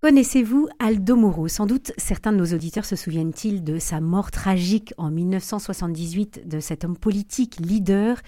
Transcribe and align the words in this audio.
Connaissez-vous 0.00 0.68
Aldo 0.78 1.16
Moro? 1.16 1.48
Sans 1.48 1.66
doute 1.66 1.90
certains 1.96 2.30
de 2.30 2.36
nos 2.36 2.54
auditeurs 2.54 2.84
se 2.84 2.94
souviennent-ils 2.94 3.64
de 3.64 3.80
sa 3.80 4.00
mort 4.00 4.30
tragique 4.30 4.94
en 4.96 5.10
1978 5.10 6.46
de 6.46 6.60
cet 6.60 6.84
homme 6.84 6.96
politique 6.96 7.56
leader 7.58 8.20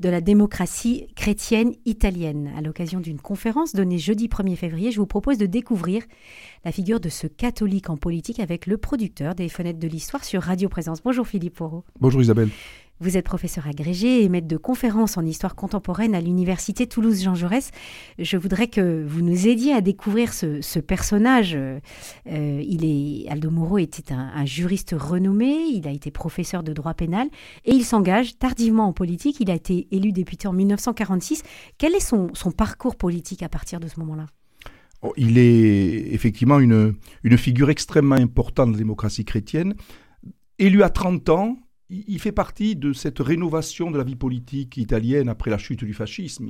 de 0.00 0.08
la 0.08 0.20
démocratie 0.20 1.06
chrétienne 1.14 1.74
italienne. 1.84 2.50
À 2.58 2.60
l'occasion 2.60 2.98
d'une 2.98 3.20
conférence 3.20 3.72
donnée 3.72 3.98
jeudi 3.98 4.26
1er 4.26 4.56
février, 4.56 4.90
je 4.90 4.98
vous 4.98 5.06
propose 5.06 5.38
de 5.38 5.46
découvrir 5.46 6.02
la 6.64 6.72
figure 6.72 6.98
de 6.98 7.08
ce 7.08 7.28
catholique 7.28 7.88
en 7.88 7.96
politique 7.96 8.40
avec 8.40 8.66
le 8.66 8.76
producteur 8.76 9.36
des 9.36 9.48
Fenêtres 9.48 9.78
de 9.78 9.86
l'Histoire 9.86 10.24
sur 10.24 10.42
Radio 10.42 10.68
Présence. 10.68 11.04
Bonjour 11.04 11.28
Philippe 11.28 11.54
Porot. 11.54 11.84
Bonjour 12.00 12.20
Isabelle. 12.20 12.48
Vous 13.02 13.16
êtes 13.16 13.24
professeur 13.24 13.66
agrégé 13.66 14.22
et 14.22 14.28
maître 14.28 14.46
de 14.46 14.56
conférences 14.56 15.18
en 15.18 15.26
histoire 15.26 15.56
contemporaine 15.56 16.14
à 16.14 16.20
l'université 16.20 16.86
Toulouse-Jean 16.86 17.34
Jaurès. 17.34 17.72
Je 18.20 18.36
voudrais 18.36 18.68
que 18.68 19.04
vous 19.04 19.22
nous 19.22 19.48
aidiez 19.48 19.72
à 19.72 19.80
découvrir 19.80 20.32
ce, 20.32 20.78
personnage. 20.78 21.56
Euh, 21.56 21.80
il 22.24 22.84
est, 22.84 23.28
Aldo 23.28 23.50
Moro 23.50 23.78
était 23.78 24.14
un, 24.14 24.44
juriste 24.44 24.94
renommé, 24.96 25.64
il 25.74 25.88
a 25.88 25.90
été 25.90 26.12
professeur 26.12 26.62
de 26.62 26.72
droit 26.72 26.94
pénal 26.94 27.26
et 27.64 27.72
il 27.72 27.84
s'engage 27.84 28.38
tardivement 28.38 28.86
en 28.86 28.92
politique. 28.92 29.40
Il 29.40 29.50
a 29.50 29.54
été 29.54 29.88
élu 29.90 30.12
député 30.12 30.46
en 30.46 30.52
1946. 30.52 31.42
Quel 31.78 31.96
est 31.96 32.00
son, 32.00 32.30
parcours 32.56 32.94
politique 32.94 33.42
à 33.42 33.48
partir 33.48 33.80
de 33.80 33.88
ce 33.88 33.98
moment-là? 33.98 34.26
Oh, 35.02 35.12
Il 35.16 35.38
est 35.38 36.14
effectivement 36.14 36.60
une, 36.60 36.94
une 37.24 37.36
figure 37.36 37.68
extrêmement 37.68 38.14
importante 38.14 38.68
de 38.68 38.74
la 38.74 38.78
démocratie 38.78 39.24
chrétienne. 39.24 39.74
Élu 40.60 40.84
à 40.84 40.88
30 40.88 41.30
ans, 41.30 41.56
il 41.92 42.18
fait 42.18 42.32
partie 42.32 42.74
de 42.74 42.92
cette 42.92 43.18
rénovation 43.18 43.90
de 43.90 43.98
la 43.98 44.04
vie 44.04 44.16
politique 44.16 44.76
italienne 44.76 45.28
après 45.28 45.50
la 45.50 45.58
chute 45.58 45.84
du 45.84 45.92
fascisme. 45.92 46.48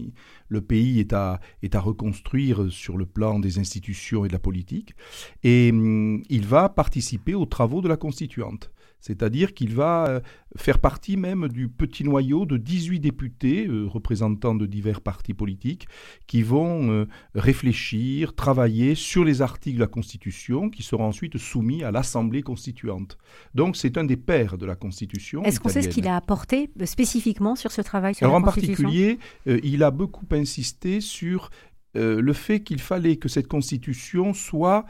Le 0.48 0.60
pays 0.60 1.00
est 1.00 1.12
à, 1.12 1.40
est 1.62 1.74
à 1.74 1.80
reconstruire 1.80 2.70
sur 2.70 2.96
le 2.96 3.06
plan 3.06 3.40
des 3.40 3.58
institutions 3.58 4.24
et 4.24 4.28
de 4.28 4.32
la 4.32 4.38
politique. 4.38 4.94
Et 5.42 5.70
hum, 5.72 6.22
il 6.28 6.46
va 6.46 6.68
participer 6.68 7.34
aux 7.34 7.46
travaux 7.46 7.80
de 7.80 7.88
la 7.88 7.96
constituante. 7.96 8.70
C'est-à-dire 9.02 9.52
qu'il 9.52 9.74
va 9.74 10.06
euh, 10.06 10.20
faire 10.56 10.78
partie 10.78 11.16
même 11.16 11.48
du 11.48 11.68
petit 11.68 12.04
noyau 12.04 12.46
de 12.46 12.56
18 12.56 13.00
députés, 13.00 13.66
euh, 13.66 13.84
représentants 13.86 14.54
de 14.54 14.64
divers 14.64 15.00
partis 15.00 15.34
politiques, 15.34 15.88
qui 16.28 16.42
vont 16.42 16.88
euh, 16.88 17.08
réfléchir, 17.34 18.34
travailler 18.34 18.94
sur 18.94 19.24
les 19.24 19.42
articles 19.42 19.76
de 19.76 19.80
la 19.82 19.88
Constitution, 19.88 20.70
qui 20.70 20.84
seront 20.84 21.04
ensuite 21.04 21.36
soumis 21.36 21.82
à 21.82 21.90
l'Assemblée 21.90 22.42
constituante. 22.42 23.18
Donc 23.54 23.76
c'est 23.76 23.98
un 23.98 24.04
des 24.04 24.16
pères 24.16 24.56
de 24.56 24.66
la 24.66 24.76
Constitution. 24.76 25.42
Est-ce 25.42 25.58
qu'on 25.58 25.68
sait 25.68 25.82
ce 25.82 25.88
qu'il 25.88 26.06
a 26.06 26.14
apporté 26.14 26.70
spécifiquement 26.84 27.56
sur 27.56 27.72
ce 27.72 27.82
travail 27.82 28.14
sur 28.14 28.26
Alors 28.26 28.36
en 28.36 28.42
particulier, 28.42 29.18
il 29.46 29.82
a 29.82 29.90
beaucoup 29.90 30.26
insisté 30.30 31.00
sur 31.00 31.50
le 31.94 32.32
fait 32.32 32.60
qu'il 32.60 32.80
fallait 32.80 33.16
que 33.16 33.28
cette 33.28 33.48
Constitution 33.48 34.32
soit 34.32 34.86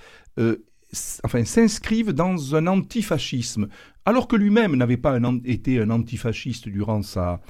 enfin, 1.25 1.45
s'inscrive 1.45 2.13
dans 2.13 2.55
un 2.55 2.67
antifascisme, 2.67 3.69
alors 4.05 4.29
que 4.29 4.37
lui-même 4.37 4.77
n'avait 4.77 4.97
pas 4.97 5.19
été 5.45 5.81
un 5.81 5.91
antifasciste 5.91 6.69
durant 6.69 7.03
sa, 7.03 7.41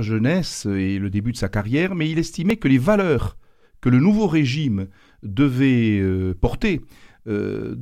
jeunesse 0.00 0.66
et 0.66 0.98
le 0.98 1.10
début 1.10 1.32
de 1.32 1.36
sa 1.36 1.48
carrière, 1.48 1.94
mais 1.94 2.10
il 2.10 2.18
estimait 2.18 2.56
que 2.56 2.68
les 2.68 2.78
valeurs 2.78 3.36
que 3.80 3.88
le 3.88 4.00
nouveau 4.00 4.26
régime 4.26 4.88
devait 5.22 6.00
euh, 6.00 6.34
porter 6.34 6.80
euh, 7.28 7.76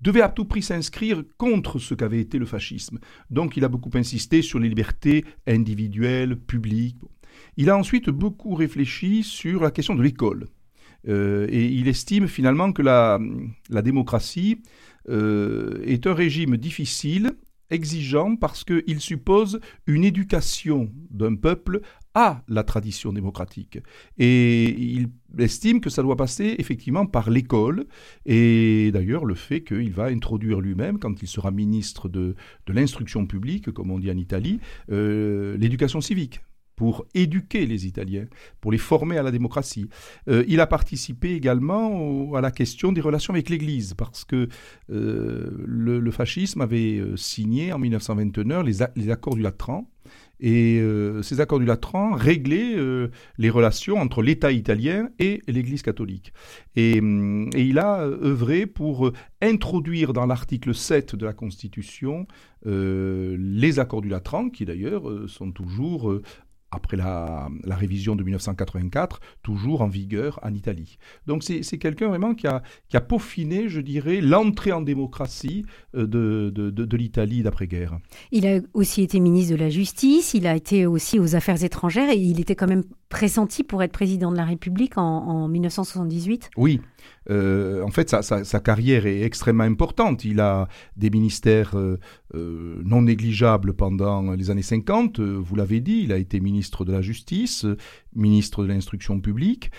devaient 0.00 0.22
à 0.22 0.28
tout 0.28 0.44
prix 0.44 0.62
s'inscrire 0.62 1.24
contre 1.38 1.78
ce 1.78 1.94
qu'avait 1.94 2.20
été 2.20 2.38
le 2.38 2.46
fascisme. 2.46 2.98
Donc 3.30 3.56
il 3.56 3.64
a 3.64 3.68
beaucoup 3.68 3.90
insisté 3.94 4.42
sur 4.42 4.58
les 4.58 4.68
libertés 4.68 5.24
individuelles, 5.46 6.36
publiques. 6.36 6.98
Il 7.56 7.70
a 7.70 7.76
ensuite 7.76 8.10
beaucoup 8.10 8.54
réfléchi 8.54 9.22
sur 9.22 9.62
la 9.62 9.70
question 9.70 9.94
de 9.94 10.02
l'école. 10.02 10.48
Euh, 11.06 11.46
et 11.50 11.66
il 11.66 11.88
estime 11.88 12.26
finalement 12.26 12.72
que 12.72 12.82
la, 12.82 13.18
démocratie 13.82 14.62
euh, 15.08 15.82
est 15.84 16.06
un 16.06 16.14
régime 16.14 16.56
difficile, 16.56 17.32
exigeant, 17.70 18.36
parce 18.36 18.64
qu'il 18.64 19.00
suppose 19.00 19.60
une 19.86 20.04
éducation 20.04 20.90
d'un 21.10 21.34
peuple 21.34 21.80
à 22.14 22.42
la 22.48 22.64
tradition 22.64 23.12
démocratique. 23.12 23.78
Et 24.18 24.70
il 24.70 25.10
estime 25.38 25.80
que 25.80 25.90
ça 25.90 26.02
doit 26.02 26.16
passer 26.16 26.56
effectivement 26.58 27.06
par 27.06 27.30
l'école, 27.30 27.86
et 28.26 28.90
d'ailleurs 28.92 29.24
le 29.24 29.34
fait 29.34 29.62
qu'il 29.62 29.92
va 29.92 30.06
introduire 30.06 30.60
lui-même, 30.60 30.98
quand 30.98 31.22
il 31.22 31.28
sera 31.28 31.50
ministre 31.50 32.08
de, 32.08 32.34
l'instruction 32.66 33.26
publique, 33.26 33.70
comme 33.70 33.90
on 33.90 33.98
dit 33.98 34.10
en 34.10 34.16
Italie, 34.16 34.58
euh, 34.90 35.56
l'éducation 35.58 36.00
civique 36.00 36.40
pour 36.78 37.06
éduquer 37.12 37.66
les 37.66 37.88
Italiens, 37.88 38.26
pour 38.60 38.70
les 38.70 38.78
former 38.78 39.18
à 39.18 39.24
la 39.24 39.32
démocratie. 39.32 39.88
Euh, 40.28 40.44
il 40.46 40.60
a 40.60 40.66
participé 40.68 41.34
également 41.34 42.32
à 42.36 42.40
la 42.40 42.52
question 42.52 42.92
des 42.92 43.00
relations 43.00 43.34
avec 43.34 43.50
l'Église, 43.50 43.94
parce 43.94 44.24
que 44.24 44.48
euh, 44.92 45.50
le, 45.66 46.10
fascisme 46.12 46.60
avait 46.60 46.98
euh, 46.98 47.16
signé 47.16 47.72
en 47.72 47.80
1929 47.80 48.64
les, 48.94 49.10
accords 49.10 49.34
du 49.34 49.42
Latran, 49.42 49.90
et 50.40 50.80
ces 51.22 51.40
accords 51.40 51.58
du 51.58 51.64
Latran 51.64 52.12
réglaient 52.12 52.76
les 53.38 53.50
relations 53.50 53.96
entre 53.96 54.22
l'État 54.22 54.52
italien 54.52 55.08
et 55.18 55.42
l'Église 55.48 55.82
catholique. 55.82 56.32
Et, 56.76 56.98
et, 56.98 57.62
il 57.62 57.78
a 57.80 58.02
œuvré 58.02 58.66
pour 58.66 59.10
introduire 59.42 60.12
dans 60.12 60.26
l'article 60.26 60.76
7 60.76 61.16
de 61.16 61.26
la 61.26 61.32
Constitution 61.32 62.28
les 62.64 63.80
accords 63.80 64.00
du 64.00 64.08
Latran, 64.08 64.48
qui 64.48 64.64
d'ailleurs 64.64 65.28
sont 65.28 65.50
toujours 65.50 66.20
après 66.70 66.96
la, 66.96 67.48
révision 67.66 68.16
de 68.16 68.22
1984, 68.22 69.20
toujours 69.42 69.82
en 69.82 69.88
vigueur 69.88 70.38
en 70.42 70.52
Italie. 70.54 70.98
Donc 71.26 71.42
c'est 71.42 71.78
quelqu'un 71.78 72.08
vraiment 72.08 72.34
qui 72.34 72.46
a, 72.46 72.62
qui 72.88 72.96
a 72.96 73.00
peaufiné, 73.00 73.68
je 73.68 73.80
dirais, 73.80 74.20
l'entrée 74.20 74.72
en 74.72 74.82
démocratie 74.82 75.64
euh, 75.94 76.06
de, 76.06 76.50
de, 76.54 76.70
de, 76.70 76.96
l'Italie 76.96 77.42
d'après-guerre. 77.42 77.98
Il 78.32 78.46
a 78.46 78.60
aussi 78.74 79.02
été 79.02 79.20
ministre 79.20 79.54
de 79.54 79.58
la 79.58 79.70
Justice, 79.70 80.34
il 80.34 80.46
a 80.46 80.56
été 80.56 80.86
aussi 80.86 81.18
aux 81.18 81.36
Affaires 81.36 81.62
étrangères 81.62 82.10
et 82.10 82.16
il 82.16 82.40
était 82.40 82.56
quand 82.56 82.66
même 82.66 82.84
pressenti 83.08 83.64
pour 83.64 83.82
être 83.82 83.92
président 83.92 84.30
de 84.30 84.36
la 84.36 84.44
République 84.44 84.98
en, 84.98 85.02
en 85.02 85.48
1978 85.48 86.50
Oui, 86.56 86.80
euh, 87.30 87.82
en 87.82 87.90
fait, 87.90 88.10
sa, 88.10 88.60
carrière 88.60 89.06
est 89.06 89.22
extrêmement 89.22 89.64
importante. 89.64 90.24
Il 90.24 90.40
a 90.40 90.68
des 90.96 91.10
ministères 91.10 91.76
euh, 91.76 91.98
euh, 92.34 92.80
non 92.84 93.02
négligeables 93.02 93.74
pendant 93.74 94.32
les 94.32 94.50
années 94.50 94.62
50. 94.62 95.20
vous 95.20 95.56
l'avez 95.56 95.80
dit, 95.80 96.02
il 96.04 96.12
a 96.12 96.16
été 96.16 96.40
ministre 96.40 96.84
de 96.84 96.92
la 96.92 97.02
Justice, 97.02 97.66
ministre 98.14 98.62
de 98.62 98.68
l'Instruction 98.68 99.20
publique. 99.20 99.70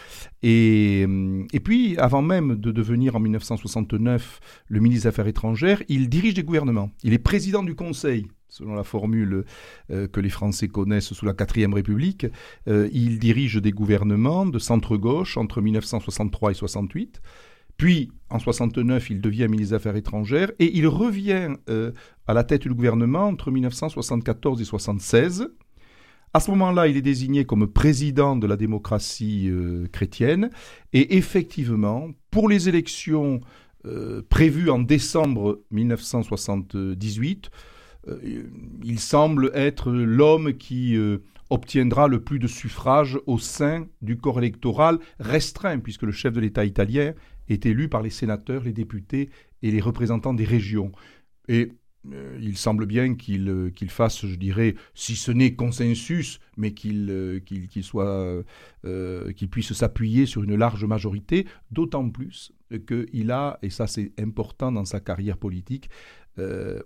Et, 0.43 1.01
et 1.01 1.59
puis, 1.59 1.97
avant 1.97 2.21
même 2.21 2.55
de 2.55 2.71
devenir 2.71 3.15
en 3.15 3.19
1969 3.19 4.39
le 4.67 4.79
ministre 4.79 5.03
des 5.03 5.07
Affaires 5.07 5.27
étrangères, 5.27 5.81
il 5.89 6.09
dirige 6.09 6.35
des 6.35 6.43
gouvernements. 6.43 6.91
Il 7.03 7.13
est 7.13 7.19
président 7.19 7.63
du 7.63 7.75
Conseil 7.75 8.27
selon 8.49 8.73
la 8.73 8.83
formule 8.83 9.45
euh, 9.91 10.07
que 10.07 10.19
les 10.19 10.29
Français 10.29 10.67
connaissent 10.67 11.13
sous 11.13 11.25
la 11.25 11.33
quatrième 11.33 11.73
République, 11.73 12.25
euh, 12.67 12.89
il 12.91 13.19
dirige 13.19 13.55
des 13.55 13.71
gouvernements 13.71 14.45
de 14.45 14.59
centre-gauche 14.59 15.37
entre 15.37 15.61
1963 15.61 16.51
et 16.51 16.55
68. 16.55 17.21
Puis, 17.77 18.11
en 18.29 18.39
69, 18.39 19.09
il 19.09 19.21
devient 19.21 19.47
ministre 19.47 19.71
des 19.71 19.75
Affaires 19.75 19.95
étrangères 19.95 20.51
et 20.59 20.77
il 20.77 20.87
revient 20.87 21.55
euh, 21.69 21.91
à 22.27 22.33
la 22.33 22.43
tête 22.43 22.63
du 22.63 22.73
gouvernement 22.73 23.27
entre 23.27 23.51
1974 23.51 24.59
et 24.59 24.63
1976. 24.63 25.47
À 26.33 26.39
ce 26.39 26.51
moment-là, 26.51 26.87
il 26.87 26.97
est 26.97 27.01
désigné 27.01 27.45
comme 27.45 27.67
président 27.67 28.35
de 28.35 28.45
la 28.45 28.55
démocratie 28.55 29.51
chrétienne. 29.91 30.51
Et 30.93 31.17
effectivement, 31.17 32.09
pour 32.29 32.47
les 32.47 32.69
élections 32.69 33.39
prévues 34.29 34.69
en 34.69 34.77
décembre 34.77 35.61
1978, 35.71 37.49
euh, 37.49 37.49
il 38.83 38.99
semble 38.99 39.51
être 39.53 39.91
l'homme 39.91 40.53
qui 40.53 40.95
euh, 40.95 41.19
obtiendra 41.49 42.07
le 42.07 42.23
plus 42.23 42.39
de 42.39 42.47
suffrages 42.47 43.19
au 43.25 43.37
sein 43.37 43.87
du 44.01 44.17
corps 44.17 44.39
électoral 44.39 44.99
restreint, 45.19 45.79
puisque 45.79 46.03
le 46.03 46.11
chef 46.11 46.33
de 46.33 46.39
l'État 46.39 46.65
italien 46.65 47.13
est 47.49 47.65
élu 47.65 47.89
par 47.89 48.01
les 48.01 48.09
sénateurs, 48.09 48.63
les 48.63 48.73
députés 48.73 49.29
et 49.61 49.71
les 49.71 49.81
représentants 49.81 50.33
des 50.33 50.45
régions. 50.45 50.91
Et 51.47 51.73
euh, 52.13 52.37
il 52.39 52.57
semble 52.57 52.85
bien 52.85 53.15
qu'il 53.15 53.73
fasse, 53.89 54.25
je 54.25 54.35
dirais, 54.35 54.75
si 54.93 55.15
ce 55.15 55.31
n'est 55.31 55.55
consensus, 55.55 56.39
mais 56.55 56.71
qu'il 56.73 57.43
soit 57.83 58.43
qu'il 58.83 59.49
puisse 59.49 59.73
s'appuyer 59.73 60.25
sur 60.25 60.43
une 60.43 60.55
large 60.55 60.85
majorité, 60.85 61.45
d'autant 61.71 62.09
plus 62.09 62.53
qu'il 62.87 63.31
a, 63.31 63.59
et 63.61 63.69
ça 63.69 63.87
c'est 63.87 64.13
important 64.19 64.71
dans 64.71 64.85
sa 64.85 64.99
carrière 65.01 65.37
politique, 65.37 65.89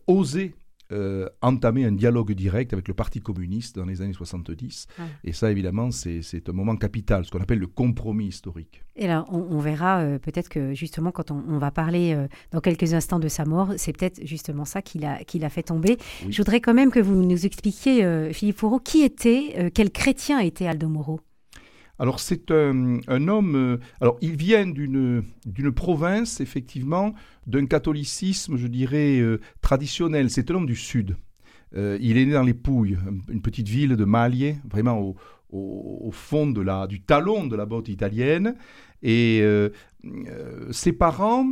osé 0.08 0.56
euh, 0.94 1.28
entamer 1.42 1.86
un 1.86 1.92
dialogue 1.92 2.32
direct 2.34 2.74
avec 2.74 2.88
le 2.88 2.94
Parti 2.94 3.20
communiste 3.20 3.76
dans 3.76 3.86
les 3.86 4.02
années 4.02 4.14
70. 4.14 4.88
Ah. 4.98 5.04
Et 5.24 5.34
ça, 5.34 5.52
évidemment, 5.52 5.92
c'est 5.92 6.22
un 6.48 6.54
moment 6.54 6.76
capital, 6.76 7.26
ce 7.26 7.32
qu'on 7.32 7.42
appelle 7.42 7.60
le 7.60 7.68
compromis 7.68 8.28
historique. 8.28 8.84
Et 8.96 9.08
là, 9.08 9.26
on, 9.30 9.58
verra 9.60 10.02
euh, 10.02 10.20
peut-être 10.20 10.50
que 10.50 10.74
justement, 10.74 11.12
quand 11.12 11.32
on, 11.32 11.58
va 11.58 11.72
parler 11.72 12.14
euh, 12.14 12.28
dans 12.52 12.62
quelques 12.62 12.94
instants 12.94 13.20
de 13.20 13.28
sa 13.28 13.44
mort, 13.46 13.74
c'est 13.78 13.92
peut-être 13.98 14.26
justement 14.26 14.66
ça 14.66 14.82
qui 14.82 15.00
l'a 15.00 15.18
a 15.18 15.50
fait 15.50 15.64
tomber. 15.64 15.98
Je 16.30 16.38
voudrais 16.38 16.62
quand 16.62 16.74
même 16.74 16.92
que 16.92 17.00
vous 17.00 17.16
nous 17.16 17.46
expliquiez, 17.46 18.32
Philippe 18.32 18.58
Fourreau, 18.58 18.80
qui 18.80 19.02
était, 19.02 19.72
quel 19.74 19.92
chrétien 19.92 20.40
était 20.40 20.68
Aldo 20.68 20.90
Moro? 20.90 21.20
Alors 22.00 22.20
c'est 22.20 22.50
un, 22.52 23.28
homme, 23.28 23.56
euh, 23.56 23.78
alors 24.02 24.18
il 24.22 24.36
vient 24.36 24.66
d'une 24.66 25.24
province, 25.76 26.42
effectivement, 26.42 27.14
d'un 27.46 27.66
catholicisme, 27.66 28.58
je 28.58 28.68
dirais, 28.68 29.20
euh, 29.20 29.40
traditionnel. 29.62 30.30
C'est 30.30 30.50
un 30.50 30.56
homme 30.56 30.66
du 30.66 30.76
Sud. 30.76 31.16
Euh, 31.76 31.98
il 32.02 32.18
est 32.18 32.26
né 32.26 32.34
dans 32.34 32.44
les 32.44 32.54
Pouilles, 32.54 32.98
une 33.30 33.42
petite 33.42 33.68
ville 33.68 33.96
de 33.96 34.06
Malier, 34.06 34.58
vraiment 34.70 35.00
au, 35.00 35.16
au, 35.52 36.12
fond 36.12 36.48
de 36.48 36.62
la, 36.62 36.88
du 36.88 37.02
talon 37.02 37.46
de 37.46 37.56
la 37.56 37.66
botte 37.66 37.90
italienne. 37.90 38.56
Et 39.04 39.44
ses 40.72 40.94
parents, 40.94 41.52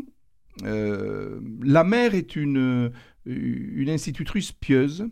la 0.64 1.84
mère 1.84 2.16
est 2.16 2.36
une, 2.36 2.92
une 3.26 3.90
institutrice 3.90 4.52
pieuse 4.54 5.06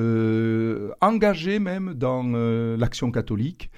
euh, 0.00 0.92
engagée 1.02 1.58
même 1.58 1.92
dans 1.92 2.32
euh, 2.34 2.74
l'action 2.78 3.10
catholique, 3.10 3.70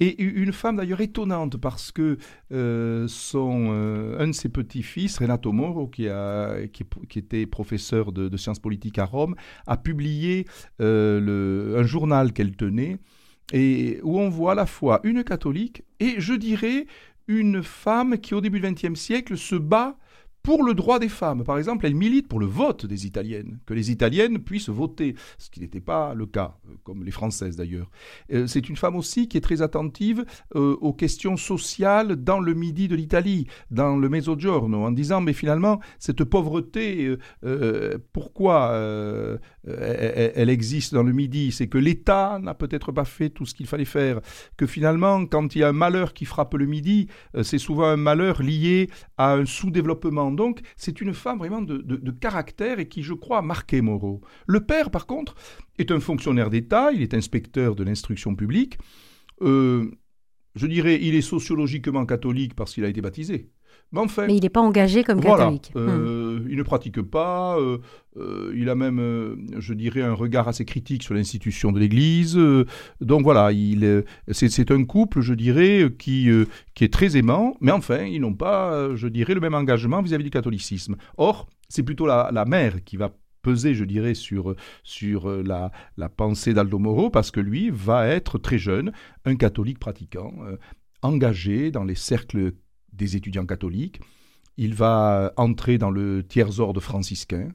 et 0.00 0.20
une 0.20 0.52
femme 0.52 0.76
d'ailleurs 0.76 1.00
étonnante 1.00 1.56
parce 1.56 1.92
que 1.92 2.18
euh, 2.52 3.06
son, 3.06 3.70
un 4.18 4.26
de 4.26 4.32
ses 4.32 4.48
petits-fils, 4.48 5.18
Renato 5.18 5.52
Moro, 5.52 5.86
qui, 5.86 6.08
a, 6.08 6.66
qui, 6.66 7.18
était 7.18 7.46
professeur 7.46 8.10
de, 8.10 8.36
sciences 8.36 8.58
politiques 8.58 8.98
à 8.98 9.04
Rome, 9.04 9.36
a 9.66 9.76
publié 9.76 10.46
le, 10.80 11.76
un 11.78 11.84
journal 11.84 12.32
qu'elle 12.32 12.56
tenait, 12.56 12.98
et 13.52 14.00
où 14.02 14.18
on 14.18 14.28
voit 14.28 14.52
à 14.52 14.56
la 14.56 14.66
fois 14.66 15.00
une 15.04 15.22
catholique 15.22 15.84
et, 16.00 16.16
je 16.18 16.34
dirais, 16.34 16.86
une 17.28 17.62
femme 17.62 18.18
qui, 18.18 18.34
au 18.34 18.40
début 18.40 18.60
du 18.60 18.68
XXe 18.68 18.98
siècle, 18.98 19.36
se 19.36 19.54
bat 19.54 19.96
pour 20.48 20.64
le 20.64 20.72
droit 20.72 20.98
des 20.98 21.10
femmes. 21.10 21.44
Par 21.44 21.58
exemple, 21.58 21.84
elle 21.84 21.94
milite 21.94 22.26
pour 22.26 22.40
le 22.40 22.46
vote 22.46 22.86
des 22.86 23.04
Italiennes, 23.04 23.58
que 23.66 23.74
les 23.74 23.90
Italiennes 23.90 24.38
puissent 24.38 24.70
voter, 24.70 25.14
ce 25.36 25.50
qui 25.50 25.60
n'était 25.60 25.82
pas 25.82 26.14
le 26.14 26.24
cas, 26.24 26.56
euh, 26.66 26.72
comme 26.84 27.04
les 27.04 27.10
Françaises 27.10 27.54
d'ailleurs. 27.54 27.90
Euh, 28.32 28.46
c'est 28.46 28.70
une 28.70 28.76
femme 28.78 28.96
aussi 28.96 29.28
qui 29.28 29.36
est 29.36 29.42
très 29.42 29.60
attentive 29.60 30.24
euh, 30.56 30.74
aux 30.80 30.94
questions 30.94 31.36
sociales 31.36 32.16
dans 32.16 32.40
le 32.40 32.54
midi 32.54 32.88
de 32.88 32.96
l'Italie, 32.96 33.46
dans 33.70 33.98
le 33.98 34.08
Mezzogiorno, 34.08 34.86
en 34.86 34.90
disant, 34.90 35.20
mais 35.20 35.34
finalement, 35.34 35.80
cette 35.98 36.24
pauvreté, 36.24 37.14
pourquoi 38.14 38.72
elle, 39.66 40.48
existe 40.48 40.94
dans 40.94 41.02
le 41.02 41.12
midi? 41.12 41.52
C'est 41.52 41.66
que 41.66 41.76
l'État 41.76 42.38
n'a 42.42 42.54
peut-être 42.54 42.90
pas 42.90 43.04
fait 43.04 43.28
tout 43.28 43.44
ce 43.44 43.54
qu'il 43.54 43.66
fallait 43.66 43.84
faire, 43.84 44.20
que 44.56 44.66
finalement, 44.66 45.26
quand 45.26 45.54
il 45.54 45.58
y 45.58 45.62
a 45.62 45.68
un 45.68 45.72
malheur 45.72 46.14
qui 46.14 46.24
frappe 46.24 46.54
le 46.54 46.64
midi, 46.64 47.08
c'est 47.42 47.58
souvent 47.58 47.88
un 47.88 47.98
malheur 47.98 48.40
lié 48.40 48.88
à 49.18 49.34
un 49.34 49.44
sous-développement 49.44 50.37
donc, 50.38 50.60
c'est 50.76 51.00
une 51.00 51.14
femme 51.14 51.38
vraiment 51.38 51.60
de, 51.60 52.10
caractère 52.12 52.78
et 52.78 52.88
qui, 52.88 53.02
je 53.02 53.12
crois, 53.12 53.38
a 53.38 53.42
marqué 53.42 53.80
Moreau. 53.80 54.20
Le 54.46 54.60
père, 54.64 54.90
par 54.92 55.06
contre, 55.06 55.34
est 55.78 55.90
un 55.90 55.98
fonctionnaire 55.98 56.48
d'État, 56.48 56.92
il 56.92 57.02
est 57.02 57.12
inspecteur 57.12 57.74
de 57.74 57.82
l'instruction 57.82 58.36
publique. 58.36 58.78
Euh, 59.42 59.90
je 60.54 60.68
dirais, 60.68 61.00
il 61.02 61.16
est 61.16 61.22
sociologiquement 61.22 62.06
catholique 62.06 62.54
parce 62.54 62.72
qu'il 62.72 62.84
a 62.84 62.88
été 62.88 63.00
baptisé. 63.00 63.50
Mais, 63.92 64.00
enfin, 64.00 64.26
Mais 64.26 64.36
il 64.36 64.42
n'est 64.42 64.50
pas 64.50 64.60
engagé 64.60 65.02
comme 65.02 65.20
catholique. 65.20 65.72
Euh, 65.76 66.40
Il 66.50 66.56
ne 66.56 66.62
pratique 66.62 67.00
pas. 67.00 67.58
Euh, 67.58 67.78
euh, 68.18 68.52
il 68.54 68.68
a 68.68 68.74
même, 68.74 69.46
je 69.56 69.72
dirais, 69.72 70.02
un 70.02 70.12
regard 70.12 70.46
assez 70.46 70.64
critique 70.64 71.02
sur 71.02 71.14
l'institution 71.14 71.72
de 71.72 71.80
l'Église. 71.80 72.38
donc 73.00 73.22
voilà, 73.22 73.52
il, 73.52 74.04
c'est, 74.30 74.70
un 74.70 74.84
couple, 74.84 75.20
je 75.20 75.34
dirais, 75.34 75.88
qui, 75.98 76.28
qui 76.74 76.84
est 76.84 76.92
très 76.92 77.16
aimant. 77.16 77.56
Mais 77.60 77.72
enfin, 77.72 78.02
ils 78.02 78.20
n'ont 78.20 78.34
pas, 78.34 78.94
je 78.94 79.08
dirais, 79.08 79.34
le 79.34 79.40
même 79.40 79.54
engagement 79.54 80.02
vis-à-vis 80.02 80.24
du 80.24 80.30
catholicisme. 80.30 80.96
Or, 81.16 81.48
c'est 81.68 81.82
plutôt 81.82 82.06
la, 82.06 82.30
la 82.32 82.44
mère 82.44 82.84
qui 82.84 82.96
va 82.96 83.12
peser, 83.40 83.72
je 83.72 83.84
dirais, 83.84 84.14
sur, 84.14 84.54
sur 84.82 85.30
la, 85.30 85.70
la 85.96 86.08
pensée 86.10 86.52
d'Aldo 86.52 86.78
Moro, 86.78 87.08
parce 87.08 87.30
que 87.30 87.40
lui 87.40 87.70
va 87.70 88.06
être 88.06 88.36
très 88.36 88.58
jeune, 88.58 88.92
un 89.24 89.36
catholique 89.36 89.78
pratiquant, 89.78 90.34
engagé 91.02 91.70
dans 91.70 91.84
les 91.84 91.94
cercles 91.94 92.52
des 92.98 93.16
étudiants 93.16 93.46
catholiques. 93.46 94.00
Il 94.58 94.74
va 94.74 95.32
entrer 95.36 95.78
dans 95.78 95.90
le 95.90 96.24
tiers-ordre 96.26 96.80
franciscain. 96.80 97.52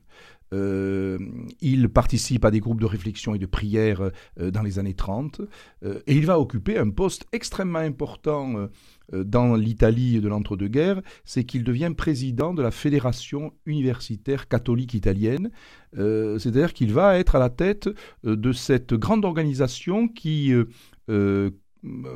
Euh, 0.54 1.18
il 1.62 1.90
participe 1.90 2.45
à 2.45 2.51
des 2.51 2.60
groupes 2.60 2.80
de 2.80 2.86
réflexion 2.86 3.34
et 3.34 3.40
de 3.40 3.45
prière 3.45 4.12
euh, 4.40 4.51
dans 4.51 4.62
les 4.62 4.78
années 4.78 4.94
30 4.94 5.42
euh, 5.84 6.00
et 6.06 6.16
il 6.16 6.28
va 6.28 6.40
occuper 6.40 6.78
un 6.78 6.92
poste 6.92 7.25
extrêmement 7.31 7.80
important 7.80 8.68
dans 9.12 9.56
l'Italie 9.56 10.22
de 10.22 10.28
l'entre-deux-guerres, 10.28 11.01
c'est 11.25 11.44
qu'il 11.44 11.63
devient 11.63 11.92
président 11.95 12.54
de 12.54 12.62
la 12.62 12.72
Fédération 12.72 13.54
universitaire 13.66 14.48
catholique 14.48 14.94
italienne, 14.94 15.51
c'est-à-dire 15.94 16.74
qu'il 16.74 16.94
va 16.94 17.19
être 17.19 17.36
à 17.36 17.40
la 17.40 17.50
tête 17.50 17.90
de 18.24 18.51
cette 18.54 18.94
grande 18.94 19.25
organisation 19.25 20.07
qui 20.07 20.54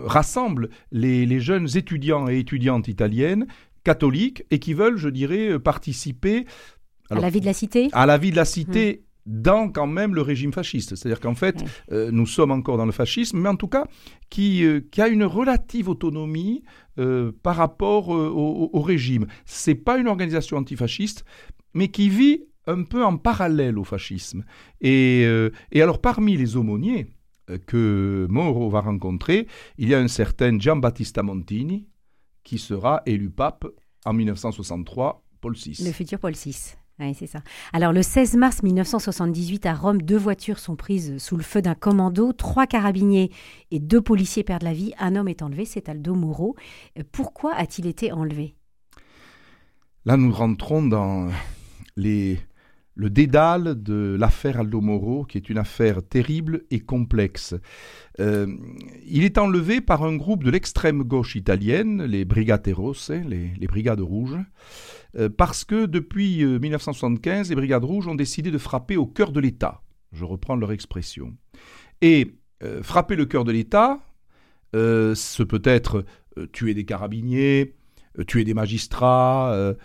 rassemble 0.05 0.69
les, 0.91 1.39
jeunes 1.39 1.67
étudiants 1.75 2.27
et 2.27 2.39
étudiantes 2.39 2.87
italiennes 2.87 3.47
catholiques 3.83 4.43
et 4.51 4.59
qui 4.59 4.73
veulent, 4.73 4.97
je 4.97 5.09
dirais, 5.09 5.59
participer 5.59 6.45
à 7.09 7.15
la 7.15 7.29
vie 7.29 7.41
de 7.41 7.45
la 7.45 7.53
cité 7.53 7.89
À 7.93 8.05
la 8.05 8.17
vie 8.17 8.31
de 8.31 8.35
la 8.35 8.45
cité. 8.45 9.01
Mmh. 9.25 9.41
dans 9.41 9.69
quand 9.69 9.87
même 9.87 10.15
le 10.15 10.21
régime 10.21 10.53
fasciste. 10.53 10.95
C'est-à-dire 10.95 11.19
qu'en 11.19 11.35
fait, 11.35 11.61
euh, 11.91 12.11
nous 12.11 12.25
sommes 12.25 12.51
encore 12.51 12.77
dans 12.77 12.85
le 12.85 12.93
fascisme, 12.93 13.39
mais 13.39 13.49
en 13.49 13.57
tout 13.57 13.67
cas, 13.67 13.85
qui, 14.29 14.63
euh, 14.63 14.79
qui 14.89 15.01
a 15.01 15.09
une 15.09 15.25
relative 15.25 15.89
autonomie 15.89 16.63
euh, 16.97 17.33
par 17.43 17.57
rapport 17.57 18.07
au, 18.07 18.69
au, 18.71 18.81
régime. 18.81 19.27
C'est 19.45 19.75
pas 19.75 19.97
une 19.97 20.07
organisation 20.07 20.55
antifasciste, 20.57 21.25
mais 21.73 21.89
qui 21.89 22.09
vit 22.09 22.43
un 22.67 22.83
peu 22.83 23.03
en 23.03 23.17
parallèle 23.17 23.77
au 23.77 23.83
fascisme. 23.83 24.45
Et, 24.79 25.23
et 25.71 25.81
alors, 25.81 26.01
parmi 26.01 26.35
les 26.35 26.57
aumôniers, 26.57 27.07
que 27.65 28.27
Moro 28.29 28.69
va 28.69 28.81
rencontrer, 28.81 29.47
il 29.77 29.89
y 29.89 29.95
a 29.95 29.99
un 29.99 30.07
certain 30.07 30.57
Giambattista 30.59 31.23
Montini 31.23 31.87
qui 32.43 32.57
sera 32.57 33.01
élu 33.05 33.29
pape 33.29 33.65
en 34.05 34.13
1963, 34.13 35.23
Paul 35.41 35.55
VI. 35.55 35.83
Le 35.85 35.91
futur 35.91 36.19
Paul 36.19 36.33
VI. 36.33 36.75
Oui, 36.99 37.13
c'est 37.13 37.27
ça. 37.27 37.43
Alors, 37.73 37.93
le 37.93 38.01
16 38.01 38.37
mars 38.37 38.63
1978, 38.63 39.67
à 39.67 39.75
Rome, 39.75 40.01
deux 40.01 40.17
voitures 40.17 40.57
sont 40.57 40.75
prises 40.75 41.19
sous 41.19 41.37
le 41.37 41.43
feu 41.43 41.61
d'un 41.61 41.75
commando. 41.75 42.33
Trois 42.33 42.65
carabiniers 42.65 43.31
et 43.69 43.79
deux 43.79 44.01
policiers 44.01 44.43
perdent 44.43 44.63
la 44.63 44.73
vie. 44.73 44.93
Un 44.97 45.15
homme 45.15 45.27
est 45.27 45.43
enlevé, 45.43 45.65
c'est 45.65 45.89
Aldo 45.89 46.15
Moro. 46.15 46.55
Pourquoi 47.11 47.53
a-t-il 47.53 47.85
été 47.85 48.11
enlevé? 48.11 48.55
Là, 50.05 50.17
nous 50.17 50.31
rentrons 50.31 50.87
dans 50.87 51.29
les 51.97 52.39
le 52.97 53.11
dédale 53.11 53.81
de 53.81 54.17
l'affaire 54.19 54.59
Aldo 54.59 54.81
Moro, 54.81 55.23
qui 55.23 55.37
est 55.37 55.49
une 55.49 55.59
affaire 55.59 56.01
terrible 56.01 56.63
et 56.71 56.79
complexe. 56.79 57.53
Euh, 58.19 58.47
il 59.05 59.23
est 59.23 59.37
enlevé 59.37 59.81
par 59.81 60.03
un 60.03 60.15
groupe 60.15 60.43
de 60.43 60.49
l'extrême 60.49 61.03
gauche 61.03 61.35
italienne, 61.35 62.03
les 62.03 62.25
Brigate 62.25 62.69
Rosse, 62.73 63.11
les, 63.11 63.67
Brigades 63.67 64.01
Rouges, 64.01 64.39
euh, 65.15 65.29
parce 65.29 65.63
que 65.63 65.85
depuis 65.85 66.43
1975, 66.43 67.47
euh, 67.47 67.49
les 67.49 67.55
Brigades 67.55 67.83
Rouges 67.83 68.07
ont 68.07 68.15
décidé 68.15 68.49
de 68.49 68.57
frapper 68.57 68.97
au 68.97 69.05
cœur 69.05 69.31
de 69.31 69.39
l'État. 69.39 69.83
Je 70.11 70.25
reprends 70.25 70.55
leur 70.55 70.71
expression. 70.71 71.35
Et 72.01 72.33
frapper 72.81 73.15
le 73.15 73.25
cœur 73.25 73.43
de 73.43 73.51
l'État, 73.51 73.99
ce 74.73 75.43
peut 75.43 75.61
être 75.63 76.05
tuer 76.51 76.73
des 76.73 76.85
carabiniers, 76.85 77.75
tuer 78.25 78.43
des 78.43 78.55
magistrats, 78.55 79.75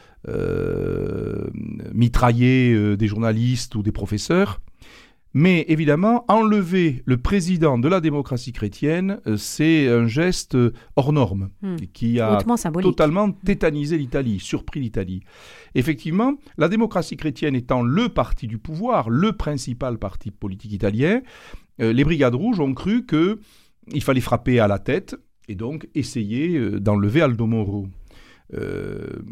mitrailler 1.94 2.96
des 2.96 3.06
journalistes 3.06 3.74
ou 3.74 3.82
des 3.82 3.92
professeurs. 3.92 4.60
Mais 5.34 5.64
évidemment, 5.68 6.26
enlever 6.28 7.02
le 7.06 7.16
président 7.16 7.78
de 7.78 7.88
la 7.88 8.00
démocratie 8.00 8.52
chrétienne, 8.52 9.18
c'est 9.38 9.88
un 9.88 10.06
geste 10.06 10.58
hors 10.96 11.12
norme 11.12 11.48
hmm. 11.62 11.76
qui 11.94 12.20
a 12.20 12.38
totalement 12.82 13.32
tétanisé 13.32 13.96
l'Italie, 13.96 14.40
surpris 14.40 14.80
l'Italie. 14.80 15.22
Effectivement, 15.74 16.34
la 16.58 16.68
démocratie 16.68 17.16
chrétienne 17.16 17.54
étant 17.54 17.82
le 17.82 18.10
parti 18.10 18.46
du 18.46 18.58
pouvoir, 18.58 19.08
le 19.08 19.32
principal 19.32 19.98
parti 19.98 20.30
politique 20.30 20.72
italien, 20.72 21.22
les 21.78 22.04
Brigades 22.04 22.34
Rouges 22.34 22.60
ont 22.60 22.74
cru 22.74 23.06
qu'il 23.06 24.02
fallait 24.02 24.20
frapper 24.20 24.60
à 24.60 24.68
la 24.68 24.78
tête 24.78 25.16
et 25.48 25.54
donc 25.54 25.88
essayer 25.94 26.78
d'enlever 26.78 27.22
Aldo 27.22 27.46
Moro. 27.46 27.88
Euh, 28.54 29.22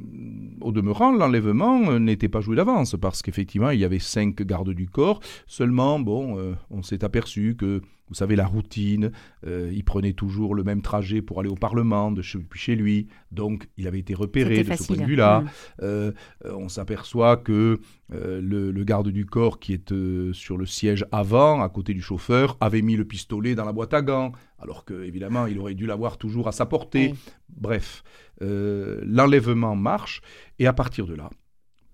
au 0.60 0.72
demeurant, 0.72 1.12
l'enlèvement 1.12 1.98
n'était 1.98 2.28
pas 2.28 2.40
joué 2.40 2.56
d'avance 2.56 2.96
parce 3.00 3.22
qu'effectivement, 3.22 3.70
il 3.70 3.80
y 3.80 3.84
avait 3.84 3.98
cinq 3.98 4.42
gardes 4.42 4.70
du 4.70 4.88
corps. 4.88 5.20
Seulement, 5.46 5.98
bon, 5.98 6.38
euh, 6.38 6.54
on 6.70 6.82
s'est 6.82 7.04
aperçu 7.04 7.56
que 7.56 7.82
vous 8.10 8.16
savez, 8.16 8.34
la 8.34 8.46
routine, 8.46 9.12
euh, 9.46 9.70
il 9.72 9.84
prenait 9.84 10.12
toujours 10.12 10.56
le 10.56 10.64
même 10.64 10.82
trajet 10.82 11.22
pour 11.22 11.38
aller 11.38 11.48
au 11.48 11.54
Parlement 11.54 12.10
depuis 12.10 12.58
chez 12.58 12.74
lui, 12.74 13.06
donc 13.30 13.68
il 13.76 13.86
avait 13.86 14.00
été 14.00 14.14
repéré 14.14 14.64
de 14.64 14.74
ce 14.74 14.84
point 14.84 14.96
de 14.96 15.04
vue-là. 15.04 15.42
Mm. 15.42 15.48
Euh, 15.82 16.12
on 16.44 16.68
s'aperçoit 16.68 17.36
que 17.36 17.78
euh, 18.12 18.40
le, 18.42 18.84
garde 18.84 19.10
du 19.10 19.26
corps 19.26 19.60
qui 19.60 19.72
est 19.74 19.94
sur 20.32 20.56
le 20.56 20.66
siège 20.66 21.06
avant, 21.12 21.62
à 21.62 21.68
côté 21.68 21.94
du 21.94 22.02
chauffeur, 22.02 22.56
avait 22.60 22.82
mis 22.82 22.96
le 22.96 23.04
pistolet 23.04 23.54
dans 23.54 23.64
la 23.64 23.72
boîte 23.72 23.94
à 23.94 24.02
gants, 24.02 24.32
alors 24.58 24.84
que 24.84 25.04
évidemment 25.04 25.46
il 25.46 25.58
aurait 25.60 25.74
dû 25.74 25.86
l'avoir 25.86 26.18
toujours 26.18 26.48
à 26.48 26.52
sa 26.52 26.66
portée. 26.66 27.14
Bref, 27.48 28.02
l'enlèvement 28.40 29.76
marche, 29.76 30.20
et 30.58 30.66
à 30.66 30.72
partir 30.72 31.06
de 31.06 31.14
là, 31.14 31.30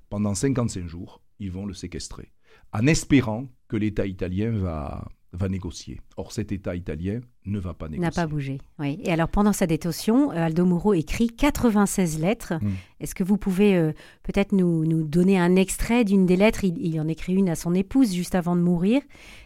pendant 0.08 0.34
55 0.34 0.88
jours, 0.88 1.20
ils 1.38 1.52
vont 1.52 1.66
le 1.66 1.74
séquestrer, 1.74 2.32
en 2.72 2.86
espérant 2.86 3.48
que 3.68 3.76
l'État 3.76 4.06
italien 4.06 4.52
va 4.52 5.06
va 5.36 5.48
négocier. 5.48 6.00
Or, 6.16 6.32
cet 6.32 6.52
État 6.52 6.74
italien 6.74 7.20
ne 7.44 7.58
va 7.58 7.74
pas 7.74 7.88
négocier. 7.88 8.00
N'a 8.00 8.10
pas 8.10 8.26
bougé, 8.26 8.58
oui. 8.78 8.98
Et 9.02 9.12
alors, 9.12 9.28
pendant 9.28 9.52
sa 9.52 9.66
détention, 9.66 10.32
euh, 10.32 10.46
Aldo 10.46 10.64
Moro 10.64 10.94
écrit 10.94 11.28
96 11.28 12.18
lettres. 12.20 12.54
Hmm. 12.60 12.72
Est-ce 13.00 13.14
que 13.14 13.22
vous 13.22 13.36
pouvez 13.36 13.76
euh, 13.76 13.92
peut-être 14.22 14.52
nous, 14.52 14.84
nous, 14.84 15.04
donner 15.04 15.38
un 15.38 15.56
extrait 15.56 16.04
d'une 16.04 16.26
des 16.26 16.36
lettres? 16.36 16.64
Il, 16.64 17.00
en 17.00 17.08
écrit 17.08 17.34
une 17.34 17.48
à 17.48 17.54
son 17.54 17.74
épouse 17.74 18.12
juste 18.12 18.34
avant 18.34 18.56
de 18.56 18.62
mourir. 18.62 19.02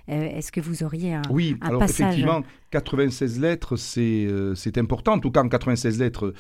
Euh, 0.09 0.29
est-ce 0.37 0.53
que 0.53 0.61
vous 0.61 0.83
auriez 0.83 1.15
un, 1.15 1.23
oui, 1.31 1.57
alors 1.61 1.83
effectivement, 1.83 2.43
96 2.71 3.41
lettres, 3.41 3.77
c'est 3.77 4.79
important. 4.79 5.15
En 5.15 5.19
tout 5.19 5.31
cas, 5.31 5.43
en 5.43 5.49
96 5.49 5.99
lettres 5.99 6.35